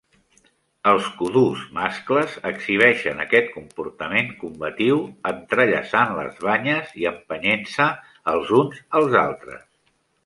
Els 0.91 1.09
cudús 1.17 1.59
mascles 1.79 2.37
exhibeixen 2.51 3.21
aquest 3.25 3.51
comportament 3.57 4.33
combatiu 4.45 4.97
entrellaçant 5.33 6.15
les 6.21 6.41
banyes 6.49 6.97
i 7.03 7.07
empenyent-se 7.13 7.89
els 8.35 8.57
uns 8.63 8.81
als 9.03 9.21
altres. 9.27 9.63